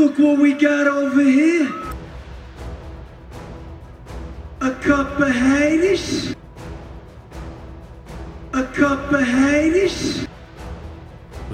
Look 0.00 0.18
what 0.18 0.38
we 0.38 0.54
got 0.54 0.86
over 0.86 1.22
here. 1.22 1.68
A 4.62 4.70
cup 4.70 5.20
of 5.20 5.28
haters. 5.28 6.34
A 8.54 8.62
cup 8.62 9.12
of 9.12 9.20
haters. 9.20 10.26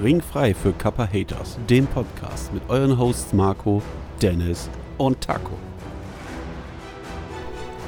Ringfrei 0.01 0.53
für 0.53 0.71
Kappa 0.71 1.05
Haters, 1.05 1.57
dem 1.69 1.87
Podcast 1.87 2.53
mit 2.53 2.63
euren 2.69 2.97
Hosts 2.97 3.33
Marco, 3.33 3.81
Dennis 4.21 4.69
und 4.97 5.19
Taco. 5.19 5.57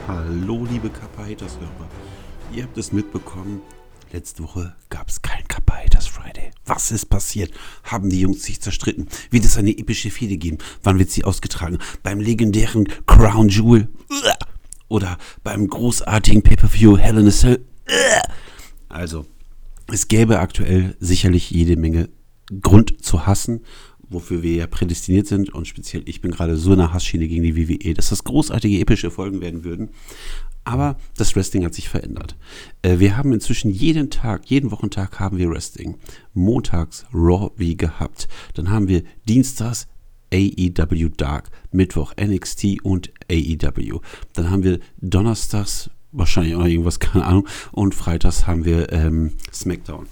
Hallo, 0.10 0.66
liebe 0.70 0.90
Kappa 0.90 1.24
Haters-Hörer. 1.24 1.88
Ihr 2.52 2.64
habt 2.64 2.78
es 2.78 2.92
mitbekommen, 2.92 3.62
letzte 4.12 4.44
Woche 4.44 4.76
gab 4.90 5.08
es 5.08 5.22
kein 5.22 5.48
Kappa 5.48 5.49
Haters 5.49 5.49
Friday. 5.49 5.49
Was 6.70 6.92
ist 6.92 7.08
passiert? 7.08 7.52
Haben 7.84 8.12
die 8.12 8.22
Jungs 8.22 8.44
sich 8.44 8.62
zerstritten? 8.62 9.08
Wird 9.32 9.44
es 9.44 9.58
eine 9.58 9.76
epische 9.76 10.12
Fehde 10.12 10.38
geben? 10.38 10.60
Wann 10.84 11.00
wird 11.00 11.10
sie 11.10 11.24
ausgetragen? 11.24 11.80
Beim 12.04 12.20
legendären 12.20 12.88
Crown 13.08 13.50
Jewel? 13.50 13.88
Oder 14.88 15.18
beim 15.44 15.68
großartigen 15.68 16.44
Pay-Per-View 16.44 16.98
Hell 16.98 17.18
in 17.18 17.28
a 17.28 17.32
Cell? 17.32 17.66
Also, 18.88 19.26
es 19.92 20.08
gäbe 20.08 20.40
aktuell 20.40 20.96
sicherlich 21.00 21.50
jede 21.50 21.76
Menge 21.76 22.10
Grund 22.62 23.04
zu 23.04 23.26
hassen, 23.26 23.66
wofür 24.10 24.44
wir 24.44 24.54
ja 24.54 24.68
prädestiniert 24.68 25.28
sind 25.28 25.54
und 25.54 25.68
speziell 25.68 26.04
ich 26.06 26.22
bin 26.22 26.32
gerade 26.32 26.58
so 26.58 26.74
in 26.74 26.80
der 26.80 26.94
Hassschiene 26.94 27.28
gegen 27.28 27.44
die 27.44 27.58
WWE, 27.58 27.94
dass 27.94 28.10
das 28.10 28.24
großartige 28.24 28.80
epische 28.80 29.12
Folgen 29.12 29.42
werden 29.42 29.64
würden. 29.64 29.90
Aber 30.64 30.98
das 31.18 31.36
Wrestling 31.36 31.66
hat 31.66 31.74
sich 31.74 31.90
verändert. 31.90 32.36
Äh, 32.82 33.00
wir 33.00 33.18
haben 33.18 33.34
inzwischen 33.34 33.72
jeden 33.72 34.10
Tag, 34.10 34.50
jeden 34.50 34.72
Wochentag 34.72 35.20
haben 35.20 35.38
wir 35.38 35.50
Wrestling. 35.50 35.98
Montags 36.34 37.06
Raw 37.14 37.52
wie 37.56 37.78
gehabt. 37.78 38.28
Dann 38.54 38.70
haben 38.70 38.88
wir 38.88 39.04
Dienstags 39.28 39.88
AEW 40.32 41.10
Dark, 41.18 41.50
Mittwoch 41.72 42.14
NXT 42.22 42.84
und 42.84 43.12
AEW. 43.32 44.00
Dann 44.34 44.52
haben 44.52 44.64
wir 44.64 44.80
Donnerstags 45.02 45.90
wahrscheinlich 46.12 46.56
auch 46.56 46.66
irgendwas, 46.66 47.00
keine 47.00 47.26
Ahnung. 47.26 47.48
Und 47.72 47.96
freitags 47.96 48.48
haben 48.48 48.66
wir 48.66 48.92
ähm, 48.92 49.34
SmackDown. 49.52 50.08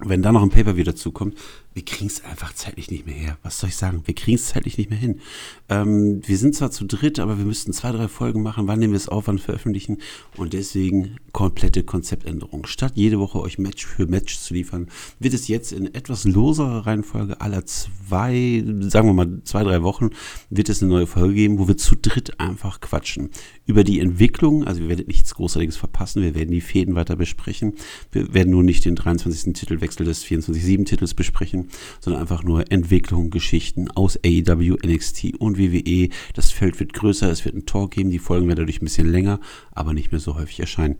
Wenn 0.00 0.22
da 0.22 0.32
noch 0.32 0.42
ein 0.42 0.50
Paper 0.50 0.76
wieder 0.76 0.96
zukommt, 0.96 1.36
wir 1.74 1.84
kriegen 1.84 2.06
es 2.06 2.24
einfach 2.24 2.54
zeitlich 2.54 2.90
nicht 2.90 3.04
mehr 3.04 3.16
her. 3.16 3.36
Was 3.42 3.58
soll 3.58 3.68
ich 3.68 3.76
sagen? 3.76 4.02
Wir 4.06 4.14
kriegen 4.14 4.36
es 4.36 4.46
zeitlich 4.46 4.78
nicht 4.78 4.90
mehr 4.90 4.98
hin. 4.98 5.20
Ähm, 5.68 6.22
wir 6.24 6.38
sind 6.38 6.54
zwar 6.54 6.70
zu 6.70 6.84
dritt, 6.84 7.18
aber 7.18 7.36
wir 7.36 7.44
müssten 7.44 7.72
zwei, 7.72 7.90
drei 7.90 8.06
Folgen 8.06 8.42
machen. 8.42 8.68
Wann 8.68 8.78
nehmen 8.78 8.92
wir 8.92 8.98
es 8.98 9.08
auf, 9.08 9.26
wann 9.26 9.38
veröffentlichen? 9.38 9.98
Und 10.36 10.52
deswegen 10.52 11.16
komplette 11.32 11.82
Konzeptänderung. 11.82 12.66
Statt 12.66 12.92
jede 12.94 13.18
Woche 13.18 13.40
euch 13.40 13.58
Match 13.58 13.84
für 13.84 14.06
Match 14.06 14.38
zu 14.38 14.54
liefern, 14.54 14.88
wird 15.18 15.34
es 15.34 15.48
jetzt 15.48 15.72
in 15.72 15.92
etwas 15.92 16.24
loserer 16.24 16.86
Reihenfolge 16.86 17.40
aller 17.40 17.66
zwei, 17.66 18.62
sagen 18.80 19.08
wir 19.08 19.14
mal 19.14 19.40
zwei, 19.42 19.64
drei 19.64 19.82
Wochen, 19.82 20.10
wird 20.50 20.68
es 20.68 20.80
eine 20.80 20.92
neue 20.92 21.08
Folge 21.08 21.34
geben, 21.34 21.58
wo 21.58 21.66
wir 21.66 21.76
zu 21.76 21.96
dritt 21.96 22.38
einfach 22.38 22.80
quatschen. 22.80 23.30
Über 23.66 23.82
die 23.82 23.98
Entwicklung, 23.98 24.64
also 24.64 24.80
wir 24.80 24.88
werden 24.88 25.06
nichts 25.08 25.34
Großartiges 25.34 25.76
verpassen, 25.76 26.22
wir 26.22 26.36
werden 26.36 26.52
die 26.52 26.60
Fäden 26.60 26.94
weiter 26.94 27.16
besprechen. 27.16 27.74
Wir 28.12 28.32
werden 28.32 28.50
nur 28.50 28.62
nicht 28.62 28.84
den 28.84 28.94
23. 28.94 29.54
Titelwechsel 29.54 30.06
des 30.06 30.24
24-7-Titels 30.24 31.14
besprechen, 31.14 31.63
sondern 32.00 32.22
einfach 32.22 32.42
nur 32.42 32.70
Entwicklung, 32.70 33.30
Geschichten 33.30 33.90
aus 33.90 34.18
AEW, 34.24 34.76
NXT 34.84 35.34
und 35.38 35.58
WWE. 35.58 36.08
Das 36.34 36.50
Feld 36.50 36.78
wird 36.80 36.92
größer, 36.92 37.30
es 37.30 37.44
wird 37.44 37.54
einen 37.54 37.66
Talk 37.66 37.92
geben, 37.92 38.10
die 38.10 38.18
Folgen 38.18 38.46
werden 38.46 38.60
dadurch 38.60 38.80
ein 38.80 38.86
bisschen 38.86 39.10
länger, 39.10 39.40
aber 39.72 39.92
nicht 39.92 40.12
mehr 40.12 40.20
so 40.20 40.36
häufig 40.36 40.60
erscheinen. 40.60 40.96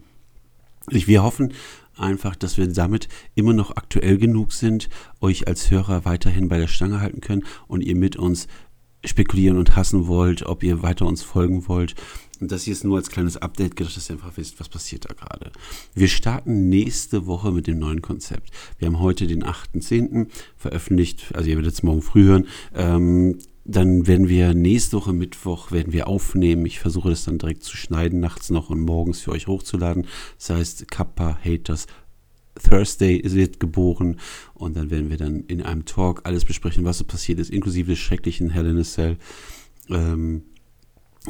Wir 0.89 1.23
hoffen 1.23 1.53
einfach, 1.97 2.37
dass 2.37 2.59
wir 2.59 2.67
damit 2.67 3.09
immer 3.35 3.53
noch 3.53 3.77
aktuell 3.77 4.19
genug 4.19 4.53
sind, 4.53 4.89
euch 5.21 5.49
als 5.49 5.71
Hörer 5.71 6.05
weiterhin 6.05 6.49
bei 6.49 6.59
der 6.59 6.69
Stange 6.69 7.01
halten 7.01 7.21
können 7.21 7.45
und 7.69 7.81
ihr 7.81 7.97
mit 7.97 8.17
uns 8.17 8.49
spekulieren 9.05 9.59
und 9.59 9.77
hassen 9.77 10.07
wollt, 10.07 10.45
ob 10.45 10.63
ihr 10.63 10.83
weiter 10.83 11.07
uns 11.07 11.23
folgen 11.23 11.69
wollt. 11.69 11.95
Und 12.43 12.53
das 12.53 12.65
hier 12.65 12.73
ist 12.73 12.85
nur 12.85 12.97
als 12.97 13.11
kleines 13.11 13.37
Update 13.37 13.77
gedacht, 13.77 13.97
dass 13.97 14.11
ihr 14.11 14.15
einfach 14.15 14.37
wisst, 14.37 14.61
was 14.61 14.69
passiert 14.69 15.07
da 15.09 15.15
gerade. 15.15 15.53
Wir 15.95 16.09
starten 16.09 16.69
nächste 16.69 17.27
Woche 17.27 17.53
mit 17.53 17.67
dem 17.67 17.79
neuen 17.79 18.03
Konzept. 18.03 18.51
Wir 18.79 18.87
haben 18.87 19.01
heute 19.01 19.27
den 19.27 19.45
8.10. 19.45 20.29
veröffentlicht, 20.57 21.35
also 21.35 21.49
ihr 21.49 21.57
werdet 21.57 21.73
es 21.73 21.83
morgen 21.83 22.03
früh 22.03 22.25
hören. 22.25 22.47
Ähm, 22.75 23.39
dann 23.65 24.07
werden 24.07 24.29
wir 24.29 24.53
nächste 24.53 24.99
Woche 24.99 25.15
Mittwoch 25.15 25.73
werden 25.73 25.93
wir 25.93 26.07
aufnehmen. 26.07 26.67
Ich 26.67 26.81
versuche 26.81 27.11
das 27.11 27.25
dann 27.25 27.39
direkt 27.39 27.65
zu 27.65 27.77
schneiden, 27.77 28.21
nachts 28.21 28.51
noch 28.51 28.69
und 28.69 28.81
morgens 28.81 29.23
für 29.23 29.33
euch 29.33 29.47
hochzuladen. 29.47 30.07
Das 30.39 30.51
heißt, 30.51 30.91
Kappa 30.91 31.39
Haters 31.43 31.87
Thursday 32.63 33.23
wird 33.25 33.59
geboren 33.61 34.21
und 34.53 34.77
dann 34.77 34.91
werden 34.91 35.11
wir 35.11 35.17
dann 35.17 35.45
in 35.45 35.63
einem 35.63 35.87
Talk 35.87 36.21
alles 36.25 36.45
besprechen, 36.45 36.85
was 36.85 36.99
so 36.99 37.05
passiert 37.05 37.39
ist, 37.41 37.51
inklusive 37.51 37.93
des 37.93 37.99
schrecklichen 37.99 38.51
Hell 38.51 38.67
in 38.67 38.79
a 38.79 38.85
Cell. 38.85 39.17
Ähm, 39.89 40.43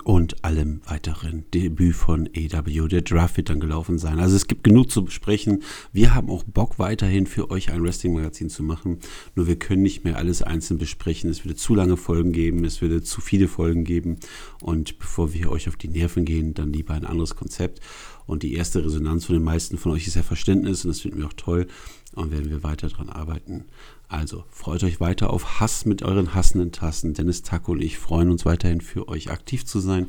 und 0.03 0.45
allem 0.45 0.81
weiteren 0.87 1.45
Debüt 1.53 1.95
von 1.95 2.29
AW. 2.29 2.89
Der 2.89 3.03
Draft 3.03 3.37
wird 3.37 3.49
dann 3.49 3.61
gelaufen 3.61 3.99
sein. 3.99 4.19
Also 4.19 4.35
es 4.35 4.49
gibt 4.49 4.65
genug 4.65 4.91
zu 4.91 5.05
besprechen. 5.05 5.63
Wir 5.93 6.15
haben 6.15 6.31
auch 6.31 6.43
Bock 6.43 6.81
weiterhin 6.81 7.27
für 7.27 7.51
euch 7.51 7.71
ein 7.71 7.83
Wrestling-Magazin 7.83 8.51
zu 8.51 8.65
machen. 8.65 8.99
Nur 9.37 9.47
wir 9.47 9.57
können 9.57 9.83
nicht 9.83 10.03
mehr 10.03 10.17
alles 10.17 10.43
einzeln 10.43 10.79
besprechen. 10.79 11.31
Es 11.31 11.45
würde 11.45 11.55
zu 11.55 11.77
lange 11.77 11.97
Folgen 11.97 12.33
geben, 12.33 12.65
es 12.65 12.83
würde 12.83 13.03
zu 13.03 13.21
viele 13.21 13.47
Folgen 13.47 13.85
geben. 13.85 14.19
Und 14.61 14.99
bevor 14.99 15.33
wir 15.33 15.53
euch 15.53 15.69
auf 15.69 15.77
die 15.77 15.89
Nerven 15.89 16.25
gehen, 16.25 16.55
dann 16.55 16.73
lieber 16.73 16.95
ein 16.95 17.05
anderes 17.05 17.37
Konzept. 17.37 17.81
Und 18.27 18.43
die 18.43 18.55
erste 18.55 18.85
Resonanz 18.85 19.27
von 19.27 19.37
den 19.37 19.45
meisten 19.45 19.79
von 19.79 19.93
euch 19.93 20.09
ist 20.09 20.17
ja 20.17 20.23
Verständnis 20.23 20.85
und 20.85 20.89
das 20.89 21.03
finden 21.03 21.19
wir 21.19 21.27
auch 21.27 21.35
toll 21.35 21.67
und 22.15 22.33
werden 22.33 22.51
wir 22.51 22.63
weiter 22.63 22.89
daran 22.89 23.11
arbeiten. 23.11 23.67
Also 24.09 24.45
freut 24.51 24.85
euch 24.85 25.01
weiter 25.01 25.31
auf 25.31 25.61
Hass 25.61 25.85
mit 25.87 26.03
euren 26.03 26.35
hassenden 26.35 26.73
Tassen. 26.73 27.15
Dennis 27.15 27.43
Taco 27.43 27.73
und 27.73 27.83
ich 27.83 27.99
freuen 27.99 28.31
uns 28.31 28.45
weiterhin 28.45 28.81
für 28.81 29.09
euch 29.09 29.31
aktiv 29.31 29.65
zu 29.65 29.81
sein. 29.81 30.09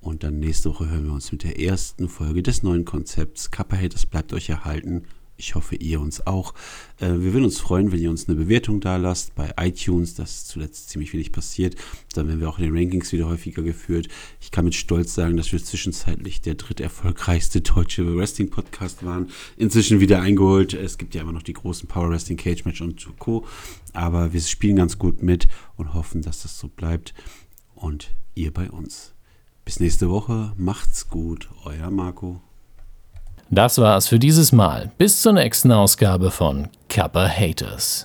Und 0.00 0.22
dann 0.22 0.38
nächste 0.38 0.70
Woche 0.70 0.88
hören 0.88 1.06
wir 1.06 1.12
uns 1.12 1.32
mit 1.32 1.42
der 1.42 1.60
ersten 1.60 2.08
Folge 2.08 2.42
des 2.42 2.62
neuen 2.62 2.84
Konzepts. 2.84 3.50
Kappa 3.50 3.76
Haters 3.76 4.06
bleibt 4.06 4.32
euch 4.32 4.48
erhalten. 4.48 5.04
Ich 5.38 5.54
hoffe, 5.54 5.76
ihr 5.76 6.00
uns 6.00 6.26
auch. 6.26 6.54
Äh, 6.98 7.08
wir 7.08 7.32
würden 7.32 7.44
uns 7.44 7.60
freuen, 7.60 7.92
wenn 7.92 8.00
ihr 8.00 8.10
uns 8.10 8.28
eine 8.28 8.36
Bewertung 8.36 8.80
da 8.80 8.96
lasst 8.96 9.34
bei 9.34 9.52
iTunes. 9.58 10.14
Das 10.14 10.30
ist 10.30 10.48
zuletzt 10.48 10.88
ziemlich 10.88 11.12
wenig 11.12 11.32
passiert. 11.32 11.76
Dann 12.14 12.28
werden 12.28 12.40
wir 12.40 12.48
auch 12.48 12.58
in 12.58 12.64
den 12.64 12.76
Rankings 12.76 13.12
wieder 13.12 13.26
häufiger 13.26 13.62
geführt. 13.62 14.08
Ich 14.40 14.50
kann 14.50 14.64
mit 14.64 14.74
Stolz 14.74 15.14
sagen, 15.14 15.36
dass 15.36 15.52
wir 15.52 15.62
zwischenzeitlich 15.62 16.40
der 16.40 16.54
dritterfolgreichste 16.54 17.60
deutsche 17.60 18.16
Wrestling-Podcast 18.16 19.04
waren. 19.04 19.28
Inzwischen 19.56 20.00
wieder 20.00 20.22
eingeholt. 20.22 20.72
Es 20.72 20.96
gibt 20.96 21.14
ja 21.14 21.22
immer 21.22 21.32
noch 21.32 21.42
die 21.42 21.52
großen 21.52 21.88
Power 21.88 22.10
Wrestling 22.10 22.38
Cage 22.38 22.64
Match 22.64 22.80
und 22.80 23.06
Co. 23.18 23.46
Aber 23.92 24.32
wir 24.32 24.40
spielen 24.40 24.76
ganz 24.76 24.98
gut 24.98 25.22
mit 25.22 25.48
und 25.76 25.92
hoffen, 25.92 26.22
dass 26.22 26.42
das 26.42 26.58
so 26.58 26.68
bleibt. 26.68 27.12
Und 27.74 28.14
ihr 28.34 28.52
bei 28.52 28.70
uns. 28.70 29.12
Bis 29.66 29.80
nächste 29.80 30.08
Woche. 30.08 30.54
Macht's 30.56 31.08
gut. 31.08 31.50
Euer 31.64 31.90
Marco. 31.90 32.40
Das 33.50 33.78
war's 33.78 34.08
für 34.08 34.18
dieses 34.18 34.50
Mal. 34.50 34.90
Bis 34.98 35.22
zur 35.22 35.32
nächsten 35.32 35.70
Ausgabe 35.70 36.32
von 36.32 36.66
Kappa 36.88 37.28
Haters. 37.28 38.04